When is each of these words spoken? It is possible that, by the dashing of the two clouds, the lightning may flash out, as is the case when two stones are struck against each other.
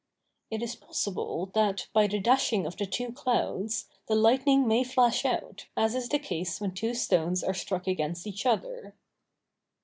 It 0.49 0.63
is 0.63 0.75
possible 0.75 1.51
that, 1.53 1.87
by 1.93 2.07
the 2.07 2.17
dashing 2.19 2.65
of 2.65 2.75
the 2.75 2.87
two 2.87 3.11
clouds, 3.11 3.87
the 4.07 4.15
lightning 4.15 4.67
may 4.67 4.83
flash 4.83 5.25
out, 5.25 5.67
as 5.77 5.93
is 5.93 6.09
the 6.09 6.17
case 6.17 6.59
when 6.59 6.73
two 6.73 6.95
stones 6.95 7.43
are 7.43 7.53
struck 7.53 7.85
against 7.85 8.25
each 8.25 8.47
other. 8.47 8.95